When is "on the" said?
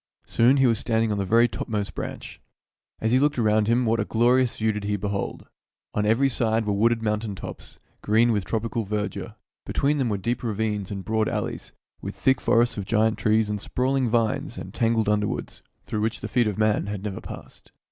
1.11-1.25